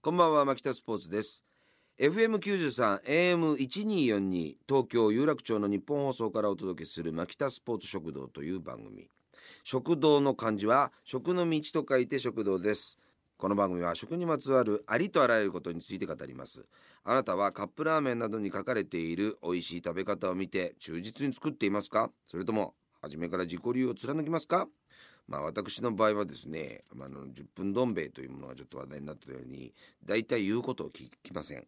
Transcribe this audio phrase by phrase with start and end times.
[0.00, 1.44] こんばんは牧田スポーツです。
[1.98, 9.08] FM93 AM1242 東京有楽町の日本放送からお届けする牧田スポーツ食堂という番組。
[9.64, 12.96] 食堂の漢字は食の道と書いて食堂です。
[13.36, 16.64] この番組は食にまつわるありとあらゆることについて語ります。
[17.02, 22.12] あなたはカップラーメンなどに書かれている美味しい食べ方を見て忠実に作っていますか？
[22.28, 24.68] それとも初めから自己流を貫きますか？
[25.28, 29.72] まあ私の場合はですね、まあ、の10分どん兵衛というものがちょっと話題になったように
[30.04, 31.66] 大体言うことを聞きません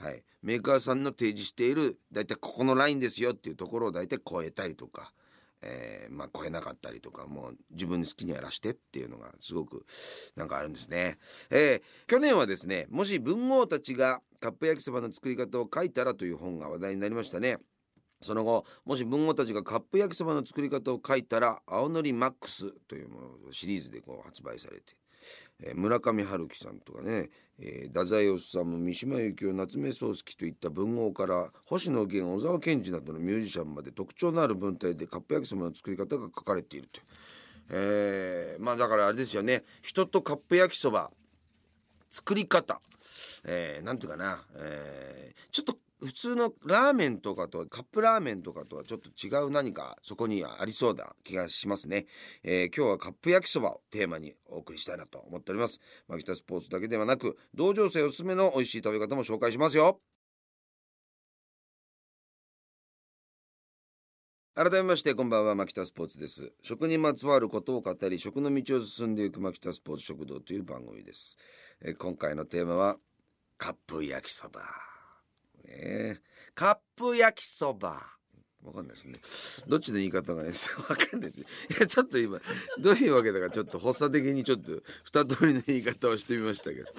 [0.00, 5.12] はい、メーカーさんの提示している大体ここのラインですよっていうところを大体超えたりとか、
[5.60, 9.84] えーまあ、超えなかったりとかもう自分好きにやらしてっていうのがすごく
[10.36, 11.18] なんかあるんですね。
[11.50, 17.58] えー去年はですねもし文豪たちがカップ焼きそばの作り方を書いたらという本が話題になりましたね。
[18.22, 24.94] その後もし文豪たちがカップ焼きそばの作り方を書いたら「青のりマックス」というものシリーズでこう発売されて、
[25.60, 37.04] えー村上春樹さんとかね、えー太宰治さんも三島由紀夫夏目漱石といった文豪から星野源小沢健二などのミュージシャンまで特徴のある文体でカップ焼きそばの作り方が書かれているという。
[37.70, 39.64] えーまあだからあれですよね。
[39.82, 41.10] 人とカップ焼きそば
[42.08, 42.80] 作り方、
[43.44, 52.06] えーなんていうかな、えーちょっと普通のラーメンとかとカップラーメンとかとはちょっと違う何かそこにはありそうな気がしますね、
[52.42, 55.80] えー今日はカップ焼きそばをテーマにお送りしたいなと思っております。
[56.08, 60.00] 牧田スポーツだけではなく同情生おすすめの美味しい食べ方も紹介しますよ。
[64.54, 66.52] 改めましてこんばんは牧田スポーツです。
[66.62, 71.38] 食にまつわることを語り食の道を進んでいく牧田スポーツ食堂という番組です、
[71.82, 72.96] えー今回のテーマは
[73.58, 74.89] カップ焼きそば。
[75.70, 75.76] ね。
[75.78, 76.20] え
[76.54, 78.02] カップ焼きそば。
[78.62, 79.62] わかんないですね。
[79.68, 80.50] どっちの言い方がね
[80.88, 81.40] わかんないです。
[81.40, 81.44] い
[81.80, 82.40] やちょっと今
[82.78, 86.92] どういうわけだかちょっと発作的にちょっと二通りの言い方をしてみましたけど。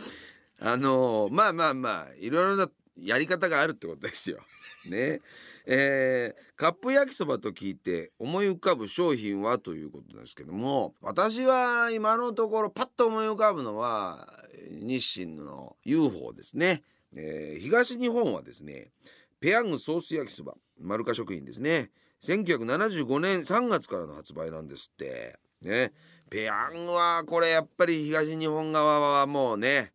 [0.64, 4.40] あのーまあまあまあいろいろなやり方があるってことですよ。
[4.86, 5.22] ね。
[5.66, 14.32] えーカップ焼きそばと聞いて思い浮かぶ商品はということなんですけども私は今のところパッと思い浮かぶのは
[14.70, 16.84] 日清の UFO ですね、
[17.16, 18.92] えー東日本はですね
[19.40, 21.90] ペヤングソース焼きそば丸化食品ですね。
[22.24, 25.40] 1975年3月からの発売なんですって。
[25.62, 25.92] ね。
[26.30, 29.92] ペヤングはこれやっぱり東日本側はもうね、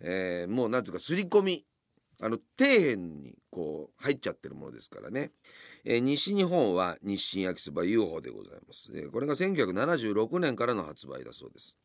[0.00, 1.64] えーもうなんていうか刷り込み
[2.20, 5.32] あの底辺にこう入っちゃってるものですからね、
[5.84, 11.78] えー西日本は日清焼きそば UFO でございます、えーこれが1976年からの発売だそうです。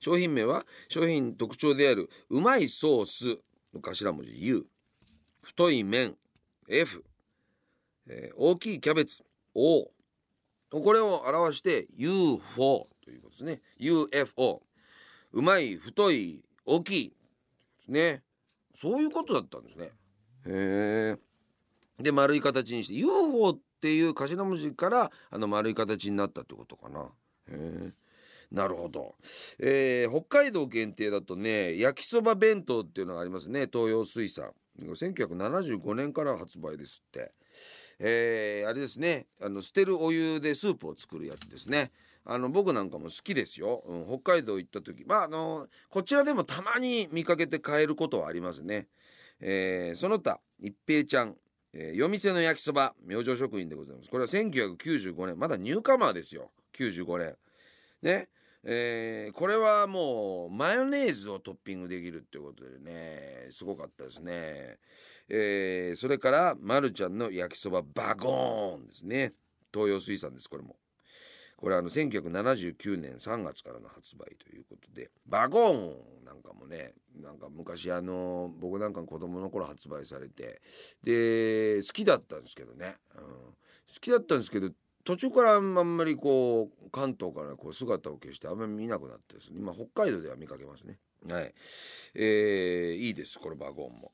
[0.00, 3.38] 商品名は商品特徴であるうまいソース
[3.74, 4.66] の頭文字 U
[5.42, 6.16] 太い麺
[6.68, 7.04] F、
[8.08, 9.22] えー大きいキャベツ。
[9.54, 9.90] O
[10.70, 13.60] これを表して UFO ということですね。
[13.78, 14.62] UFO
[15.32, 17.08] うまい太い大きい。
[17.10, 17.14] で
[17.84, 18.22] すね。
[18.74, 19.90] そういうことだったんですね。
[20.46, 27.00] へえで丸い形にして UFO っていう頭文字からあの丸い形になったってことかな。
[27.00, 27.06] へ
[27.50, 27.90] え
[28.50, 29.14] なるほど、
[29.60, 33.68] えー北海道限定だとね焼きそば弁当っていうのがありますね。
[33.72, 34.52] 東洋水産。
[34.78, 37.32] 1975年から発売ですって。
[37.98, 39.26] えーあれですね。
[39.40, 41.92] あの捨てるお湯でスープを作るやつですね。
[42.24, 45.04] あの僕なんかも好きですよ、うん北海道行った時。
[45.06, 48.88] まああのこちらでもたまに見かけて買えることはありますね、
[49.40, 51.36] えーその他一平ちゃん、
[51.72, 54.10] えー夜店の焼きそば明星食品でございます。
[54.10, 55.38] これは1995年。
[55.38, 56.50] まだニューカマーですよ。
[56.76, 57.36] 95年。
[58.02, 58.28] ね。
[58.64, 64.78] えーこれはもうマヨネーズをトッピングできるっていうことでねすごかったですね、
[65.28, 69.32] えーそれからまるちゃんの焼きそばバゴーンですね。
[69.72, 70.76] 東洋水産ですこれも。
[71.60, 80.62] これあの1979年3月からの発売ということでバゴーンなんかもねなんか昔あの僕なんか子供の頃発売されて
[81.04, 83.54] で好きだったんですけどね、うん、好
[84.00, 84.70] きだったんですけど
[85.04, 89.58] 途中からあんまりこう関東からこう姿を消してあんまり見なくなってですね。
[89.58, 90.98] 今北海道では見かけますね。
[91.28, 91.54] はい。
[92.14, 94.12] えーいいですこのバゴンも、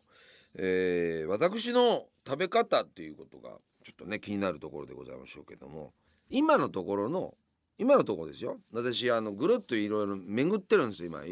[0.54, 3.50] えー私の食べ方っていうことが
[3.84, 5.92] ちょっとね気になるところでございましょうけども
[6.28, 7.34] 今のところの
[7.78, 8.58] 今のところですよ。
[8.72, 11.22] 私あのぐるっといろいろ巡ってるんですよ今。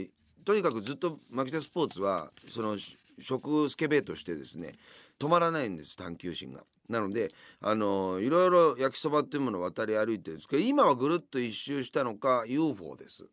[0.44, 2.76] とにかくずっと牧田スポーツはその
[3.20, 4.74] 食スケベとしてですね
[5.18, 6.64] 止まらないんです探求心が。
[6.88, 7.28] なので
[7.60, 13.24] あのいろいろ焼きそばっていうものを渡り歩いてるんですけど今はぐるっと一周したのか UFO です。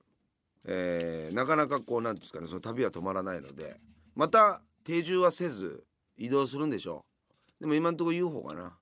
[0.65, 3.77] えーなかなかこうなんですかねその旅は止まらないので
[4.15, 5.83] また定住はせず
[6.17, 7.05] 移動するんでしょ
[7.59, 7.63] う。
[7.63, 8.77] でも今のところ UFO かな。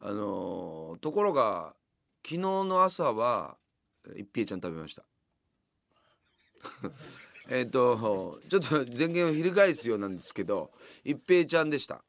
[0.00, 1.74] あのーところが
[2.24, 3.56] 昨日の朝は
[4.16, 5.04] 一平ちゃん食べました。
[7.48, 10.70] えっ、とちょっと前言を翻すようなんですけど
[11.04, 12.04] 一平ちゃんでした。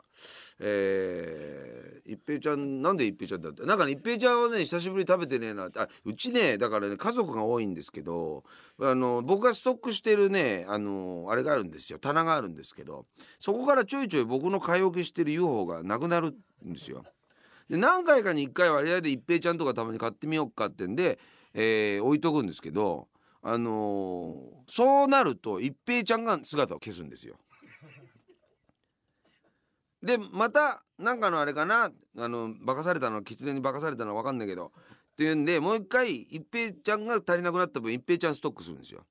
[0.59, 8.43] えー、一平ちゃんなんで一平ちゃんだってなんかね一平ちゃんはね久しぶりに食べてねえなあうちねだからね家族が多いんですけど
[8.81, 13.05] あの僕がストックしてるねあのあれがあるんですよ棚があるんですけど
[13.39, 16.35] そこからちょいちょい僕の買い置きしてる UFO がなくなる
[16.65, 17.03] んですよ。
[17.69, 21.19] で何回かに1回割合で一平ちゃんとかたまに買ってみようかってんで、
[21.53, 23.07] えー、置いとくんですけど
[23.41, 24.35] あのー、
[24.67, 27.35] そうなると一平ちゃんが姿を消すんですよ。
[30.01, 34.71] でまたなんかのあれかなあの化かされたの狐に化かされたのは分かんないけど
[35.11, 39.01] っていうんでもう一回一平ちゃんが足りなくなった分一平ちゃんストックするんですよ。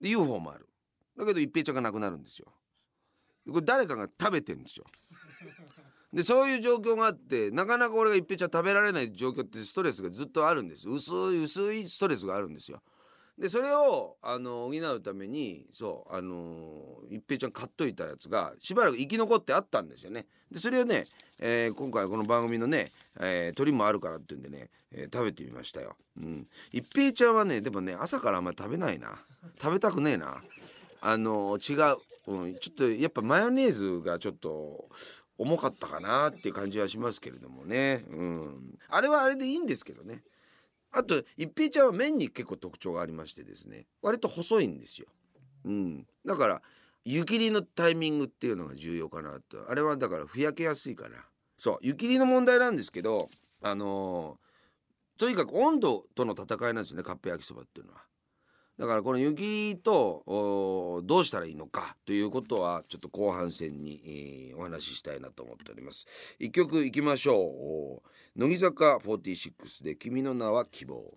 [0.00, 0.68] で UFO もある。
[1.18, 2.46] だけど一平ちゃんがなくなるんですよ。
[3.48, 4.84] これ誰かが食べてんですよ。
[6.12, 12.80] でそういう状況があってなかなか俺が一平ちゃん食べられない状況ってストレスがずっとあるんです薄い薄いストレスがあるんですよ。
[13.38, 20.26] でそれをあの補うためにそうあの一平ちゃん買っといたやつがしばらく生き残ってあったんですよね。
[20.52, 21.06] でそれをね、
[21.40, 25.96] えー、今回この番組のね、えー、鳥もあるからっていうんでね、えー、食べてみましたよ。
[26.16, 29.18] うん、一平ちゃんはねでもね朝からあんまり食べないな。
[29.60, 30.42] 食べたくねえな。
[31.00, 31.74] あの違
[32.28, 34.88] う、うん、ちょっとやっぱマヨネーズがちょっと
[35.36, 40.22] 重かったかなっていう感じはしますけれどもね、うん、あれはあれでいいんですけどね。
[40.94, 43.86] あと一平ちゃんは麺に結構特徴がありましてですね。
[44.00, 45.08] 割と細いんですよ、
[45.64, 46.62] うん、だから
[47.04, 49.68] 湯切りのタイミングっていうのが重要かなと。
[49.68, 51.16] あれはだからふやけやすいから。
[51.56, 51.78] そう。
[51.82, 53.26] 湯切りの問題なんですけど
[53.62, 58.00] あのー、とにかく温度との戦いなんですよねカップ焼きそばっていうのは。
[58.78, 64.00] だからこの雪とどうしたらいいのかということはちょっと後半戦に、
[64.50, 66.06] えー、お話ししたいなと思っております。
[66.40, 68.38] 一曲いきましょう。
[68.38, 71.14] 乃木坂46で君の名は希望。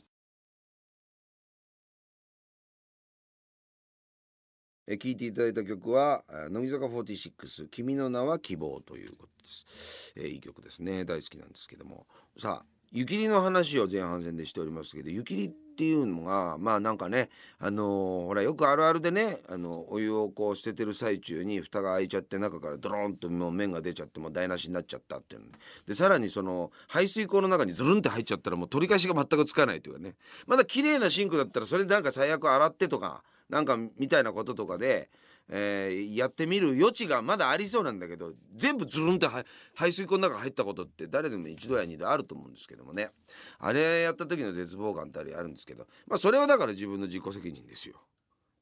[4.89, 11.05] え聞いていただいた曲は乃木坂46君の名は希望ということです、えー、いい曲ですね。
[11.05, 12.05] 大好きなんですけども。
[12.37, 17.29] さあ湯切りの話を前半戦でしておりますけど湯切りってていうのがまあなんかね
[17.59, 25.41] あのー、ほらよくあるあるでねあのお湯をこう捨ててる最中に蓋が開いちゃって中からドロンともう麺が出ちゃってもう台無しになっちゃったっていう
[25.85, 25.93] で。
[25.93, 30.15] さらにその排水口の中にズルンって入っちゃったらもう取り返しが全くつかないというかね。
[30.47, 35.09] まだ綺麗なシンクだったらそれなんか最悪洗ってとかなんかみたいなこととかで
[35.49, 39.27] えー、やってみる余地がまだありそうなんだけど全部ズルンって
[39.73, 43.11] 排水溝の中入ったことって誰でも一度や二度あると思うんですけどもね
[43.59, 47.95] あれやった時の絶望感ってあるんですけどまあそれはだから自分の自己責任ですよ。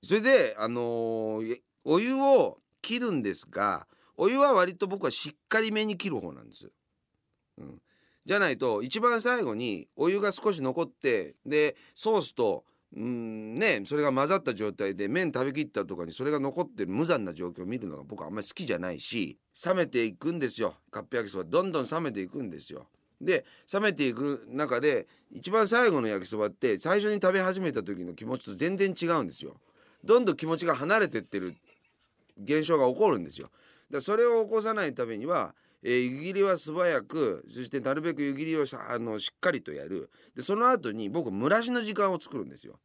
[0.04, 6.70] それであのー、お湯を切るんですがお湯は割と僕はしっかりめに切る方なんです。
[7.58, 7.82] うん、
[8.26, 12.64] じゃないと一番最後にお湯が少し残ってでソースと
[12.96, 22.88] うんねそれが混ざった状態で麺食べきったとかにそれが残ってる無残な状況を見るのが僕はあんまり好きじゃないし冷めていくんですよカップ焼きそばどんどん冷めていくんですよ。
[23.20, 29.56] で冷めていく中で一番最後の焼きそばって最初に食べ始めた時の気持ちと全然違うんですよ。
[30.04, 31.56] どんどん気持ちが離れてってる
[32.42, 33.50] 現象が起こるんですよ。
[33.90, 35.56] だそれを起こさないためには
[35.88, 42.80] えー、湯切りは素早くそしてなるべく湯切りをさあのしっかりとやるでその後に僕蒸らしの時間を作るんですよ。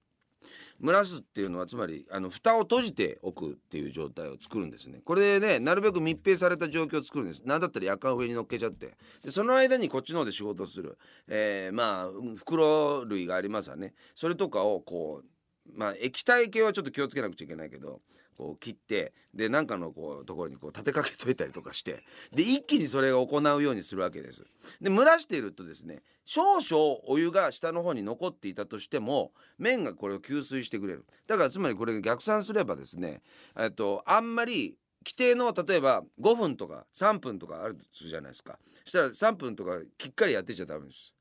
[0.82, 5.00] 蒸らすっていうのはつまりあの蓋を閉じておくっていう状態を作るんですね。
[5.04, 7.42] これでねなるべく密閉された状況を作るんです。
[7.44, 8.96] 何だったら夜間上に乗っけちゃって。
[9.22, 10.98] でその間にこっちの方で仕事する、
[11.28, 13.94] えー、まあ袋類がありますわね。
[14.14, 15.26] それとかをこう
[15.74, 18.00] まあ液体系はちょっと気をつけなくちゃいけないけど
[18.36, 24.44] こう切ってで何かのこうところにこう立てかけといたりとかしてで一気にそれを行うようにするわけです。
[24.80, 31.04] で蒸らしているとですね少々お湯が下の方に残っていたとしても麺がこれを吸水してくれる。
[31.26, 33.20] だからつまりこれが逆算すればですね
[33.58, 38.58] えっとあんまり規定の例えば5分とか3分とかあるとするじゃないですか。
[38.84, 41.14] そしたら3分とかきっかりやってちゃダメです。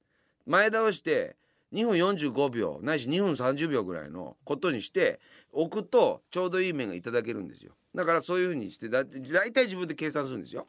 [0.46, 1.36] 前倒して
[1.74, 5.20] 2分45秒ないし2分30秒ぐらいのことにして
[5.52, 7.74] 置くとちょうどいい麺がいただけるんですよ。
[7.94, 10.68] だからそういうふうにしてだ大体自分で計算するんですよ。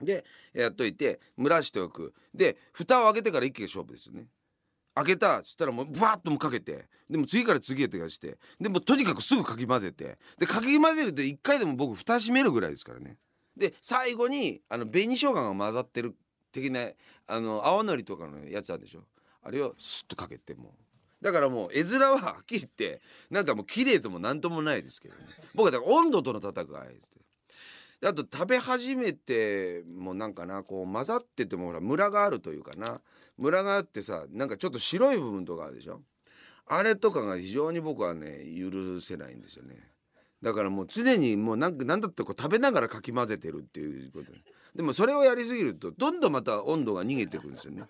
[0.00, 2.12] でやっといて蒸らしておく。
[2.34, 4.26] で蓋を開けてから一気に勝負ですよね。
[4.94, 13.16] 開けたっつったらもうブワッともかけてでも次から次へとかしてでもとにかくすぐかき混ぜてでかき混ぜると1回でも僕蓋閉めるぐらいですからね。
[13.56, 16.14] で最後にあの紅生姜が混ざってる
[16.52, 16.88] 的な
[17.26, 19.04] あの青のりとかのやつあるでしょ。
[19.42, 20.74] あれをスッとかけても
[21.20, 25.20] だからもう絵面ははっきり言ってなんかもう綺麗とも何ともないですけどね。
[25.54, 27.08] 僕はだから温度との戦いです
[28.04, 33.00] あと食べ始めてもなんかなこう混ざっててもほらムラがあるというかな。
[33.38, 36.00] ムラがあってさなんかちょっと白い部分とかあるでしょ。
[36.66, 39.76] あれとかが非常に僕はね許せないんですよね。
[40.42, 44.32] だからもう常にもうなんかなんだってこう食べながらかき混ぜてるっていうこと。
[44.74, 47.84] でもそれをやりすぎるとどんどんまた温度が逃げてくるんですよね。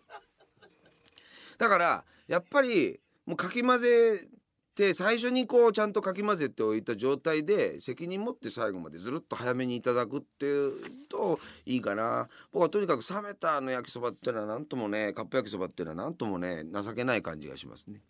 [1.62, 4.26] だからやっぱりもうかき混ぜ
[4.74, 10.72] て最初にこうちゃんとかき混ぜておいた状態で責任持って最後までずるっと早めにいただくっていう
[11.08, 12.28] といいかな。
[12.52, 18.00] 僕はとにかく冷めたあの焼きそばっていうのは何ともねカップ焼きそばっていうのは何ともね情けない感じがしますね。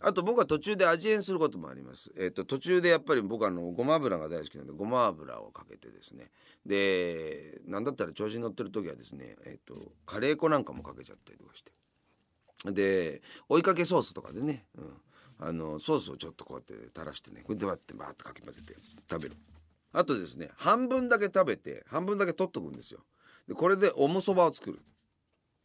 [0.00, 2.10] あと僕は途中で味変することもあります。
[2.18, 6.32] えっ、と途中でやっぱり僕はあのごま油が大好きなんでごま油をかけてですね。
[6.66, 11.77] で何だったら調子に乗ってる時はですねえっ、とカレー粉なんかもかけちゃったりとかして。
[12.64, 14.92] で追いかけソースとかでね、うん、
[15.38, 18.74] あのソースをちょっとこうやって垂らしてねこれで割ってバーッとかき混ぜて
[19.08, 19.36] 食べる。
[19.92, 23.00] あとですね半分だけ食べて半分だけ取っとくんですよ。
[23.46, 24.80] でこれでおむそばを作る。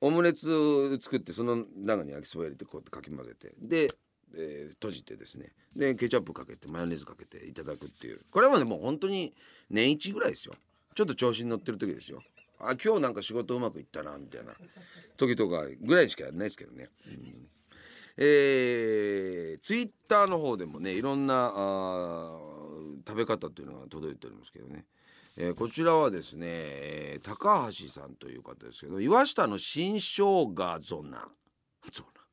[0.01, 3.53] オムレツを作ってその中に焼きそば入れてこうやってかき混ぜて。
[3.59, 3.89] で、
[4.35, 5.51] えー、閉じてですね。
[5.75, 8.19] でケチャップかけてマヨネーズかけていただくっていう。
[8.31, 9.33] これはねもう本当に
[9.69, 10.53] 年一ぐらいですよ。
[10.95, 12.21] ちょっと調子に乗ってる時ですよ。
[12.59, 14.53] あ今日なんか仕事うまくいったなみたいな
[15.17, 17.47] 時とかぐらいしかやらないですけどね、うん。
[18.17, 22.39] えー、ツイッターの方でもねいろんなあ
[23.07, 24.85] 食べ方っていうのが届いておりますけどね、
[25.35, 31.27] えー、こちらはですね高橋さんという方ですけど岩下の新生姜ゾナ。
[31.91, 32.23] ゾナ。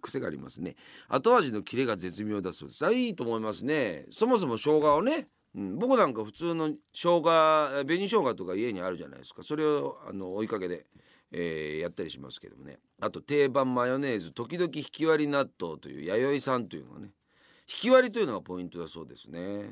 [0.00, 0.74] 癖がありますね。
[1.08, 2.86] 後味のキレが絶妙だそうです。
[2.86, 4.06] あいいと思いますね。
[4.10, 9.42] そもそも生姜をねうん、僕なんか普通の生姜紅生姜とか家にあるじゃないですか。
[9.42, 10.86] それをあの追いかけで
[11.32, 12.78] えー、やったりしますけどもね。
[13.00, 17.10] あと定番マヨネーズ時々引き割り納豆という弥生さんというのがね。
[17.68, 19.40] 引き割りというのがポイントだそうですね。
[19.40, 19.70] うん。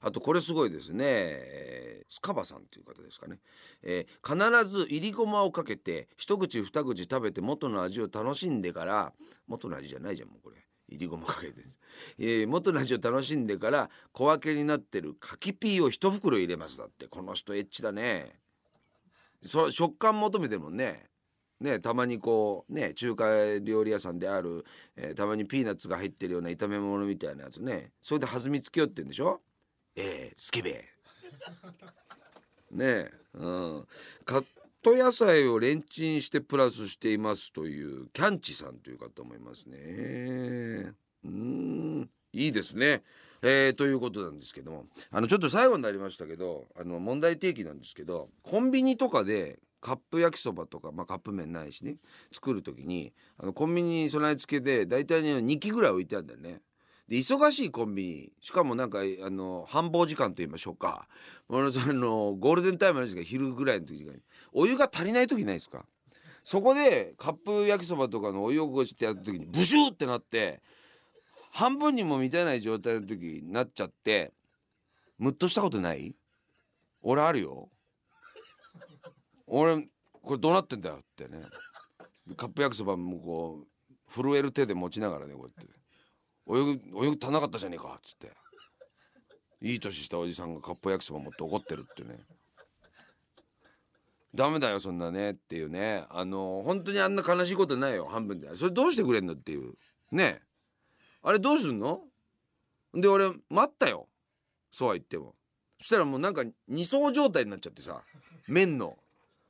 [0.00, 3.38] あとこれすごいですね、えー、スカバさんという方ですかね、
[3.82, 9.14] えー、必ずいりごまをかけて一口二口食べて元の味を楽しんでから
[9.46, 10.56] 元の味じゃないじゃんもうこれ。
[10.88, 11.62] いりごまかけて、
[12.18, 17.06] えー、元の味を楽しんでから小分けになってる柿ピーを一袋入れますだって。
[17.06, 18.38] この人エッチだね。
[19.44, 21.08] そ食感求めてるもんね。
[21.60, 23.26] ね、たまにこうね中華
[23.62, 24.64] 料理屋さんである、
[24.96, 27.92] えー、たまにピーナッツが入ってるような炒め物みたいなやつね。
[28.02, 29.40] それで弾みつけよってんでしょ？
[29.96, 30.84] ええー、スケベ。
[32.72, 33.86] ねえうん。
[34.24, 34.44] カッ
[34.84, 40.92] ト野菜をレンチンしてプラスしていますというキャンチさんという方もいますね。
[41.24, 42.10] うん。
[42.34, 43.02] いいですね。
[43.40, 44.84] えー、ということなんですけども。
[45.10, 51.96] あのちょっと最後になりましたけどあの問題提起なんですけどコンビニとかでカップ焼きそばとか、まあ、カップ麺ないしね
[52.30, 56.60] 作る時にあのコンビニに備え付けで大体ね2機ぐらい置いてあるんだよね。
[57.08, 61.06] で忙しいコンビニしかもなんかあの繁忙時間と言いましょうか。
[61.48, 64.10] あのゴールデンタイムなんですが昼ぐらいの時に
[64.52, 65.84] お湯が足りない時ないですか。
[66.42, 70.62] そこでカップ焼きそばとかのお湯をこうしてやった時にブシューってなって
[71.52, 74.32] 半分にも満たない状態の時になっちゃって
[75.18, 76.14] ムッとしたことない？
[77.02, 77.68] 俺あるよ。
[79.46, 79.88] 俺
[80.22, 81.42] これどうなってんだよってね。
[82.36, 83.66] カップ焼きそばもこう
[84.10, 85.72] 震える手で持ちながらねこうやって
[86.48, 88.32] 「泳ぐ泳ぐ足なかったじゃねえか」っつって。
[89.60, 92.18] いい年したおじさんがカップ焼きそば持って怒ってるってね。
[94.34, 96.04] ダメだよそんなねっていうね。
[96.10, 98.54] あの本当にあんな悲しいことないよ半分で。
[98.56, 99.74] それどうしてくれんのっていう。
[100.10, 100.42] ね。
[101.22, 102.02] あれどうすんの？
[102.92, 104.06] で俺待ったよ。
[104.70, 105.34] そうは言っても。
[105.80, 108.02] そしたらもうなんか二層状態になっちゃってさ。
[108.46, 108.98] 麺の。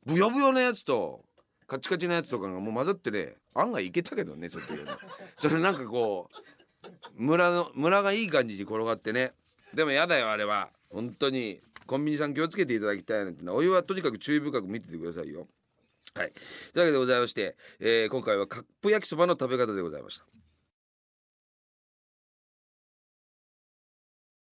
[0.07, 1.25] ブヨブヨなやつと
[1.67, 3.35] カチカチなやつとかがもう混ざってね。
[3.55, 4.67] 案外いけたけどねそっち
[5.37, 6.35] それなんかこう
[7.17, 9.33] 村の村がいい感じに転がってね。
[9.75, 10.71] でもやだよあれは。
[10.91, 11.61] 本当に。
[11.87, 13.53] コンビニさん気をつけていただきたいなんての。
[13.53, 15.47] はお湯はとにかく注意深く見ててくださいよ。
[16.15, 16.33] はい。
[16.73, 20.25] というわけでございまして、えー、今回はカップ焼きそばの食べ方でございました。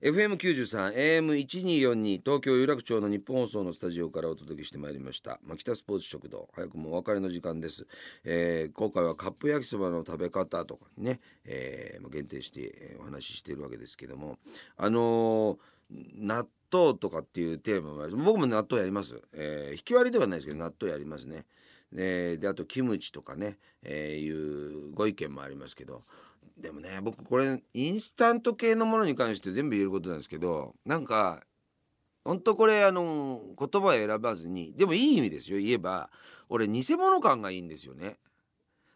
[0.03, 5.39] FM93、AM1242、東京有楽町の日本放送のスタジオからお届けしてまいりました。
[5.57, 7.87] 北スポーツ食堂、早くもお別れの時間です。
[8.25, 14.39] えー、今回はカップ焼きそばの食べ方とかにね、えー、限定してお話ししているわけですけども、
[14.77, 19.23] あのー、納豆とかっていうテーマは、僕も納豆やります。
[19.33, 21.45] えー、引き割りではないですけど、納豆やりますね。
[21.93, 26.03] で、であとキムチとかね、えー、いうご意見もありますけど、
[26.59, 31.43] でもね僕これインスタント系のものに関して全部言えることなんですけどなんか
[32.25, 35.59] ほんとこれあの言葉を選ばずにでもいい意味ですよ。
[35.59, 36.11] 言えば
[36.49, 38.17] 俺偽物感がいいんですよね。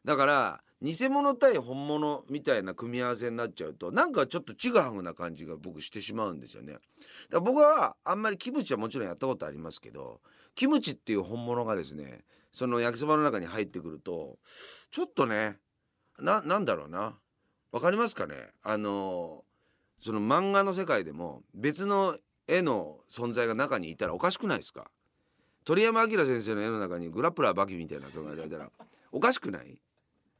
[0.04, 6.74] だから偽物対本物みたいな組み合わせになっちゃうとなんかちょっとちぐはぐな感じが僕してしまうんですよね。
[6.74, 6.82] だか
[7.30, 10.20] ら僕はあんまりキムチはもちろんやったことありますけど
[10.54, 12.20] キムチっていう本物がですね
[12.56, 14.38] その焼きそばの中に入ってくると
[14.90, 15.58] ちょっとね
[16.18, 17.12] ななんだろうな。
[17.70, 18.34] わかりますかね？
[18.62, 19.44] あの
[20.00, 22.16] その漫画の世界でも別の
[22.48, 24.90] 絵の存在が中にいたらおかしくないですか？
[25.66, 28.70] 鳥山明先生の絵の中にグラップラーバキみたいな人がいたら
[29.12, 29.78] おかしくない？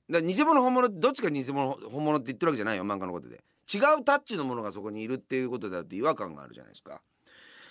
[0.09, 3.45] だ偽物本物どっちが偽物本物って言ってるわけじゃないよ漫画のことで。
[3.71, 7.03] 違うタッチのものがそこにいるっていうことだって違和感があるじゃないですか。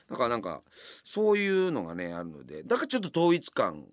[0.07, 0.61] だからなんか
[1.03, 3.85] そういうのがねあるのでだからちょっと統一感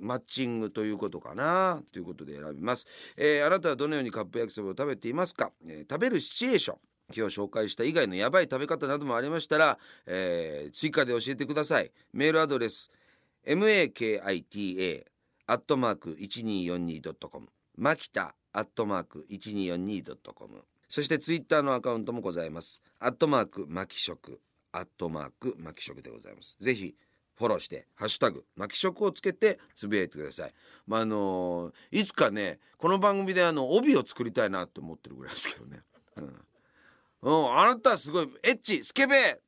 [0.00, 2.86] マッチングということかなということで選びます、
[3.16, 6.78] えー、あなたはどのようにカップ焼きそばを食べていますか、えー、食べるシチュエーション。
[7.16, 11.90] 今日紹介した以外のやばい食べ方などもありましたら、えー、追加で教えてください。
[12.12, 12.90] メールアドレス
[13.46, 15.04] makita
[15.46, 22.82] アットマーク 1242.com マキタアットマーク 1242.com そしてツイッターのアカウントもございます。
[22.98, 24.40] アットマークマキ食
[24.72, 26.56] アットマークマキ食でございます。
[26.60, 26.94] ぜひ
[27.38, 30.52] フォローして「ハッシュタグマキ食」をつけてつぶやいてください。
[30.86, 35.82] まああのー、いつかねこの番組であの帯を作りたいなと思ってるぐらいですけどね。
[36.16, 36.24] うん、
[37.22, 39.40] うん、あなたはすごいエッチスケベ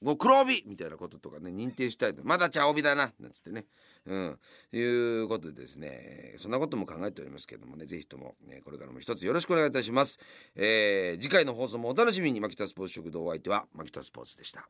[0.00, 2.22] もう黒帯みたいなこととかね認定したいと。
[2.24, 3.66] まだ茶帯だななんつってね。
[4.06, 4.38] うん。
[4.72, 4.80] い
[5.22, 10.20] うことでですねそんなことも考えておりますけどもねぜひとも、ね、これからも一つよろしくお願いいたします、
[10.54, 12.40] えー、次回の放送もお楽しみに。
[12.40, 14.68] マキタスポーツ食堂お相手はマキタスポーツでした。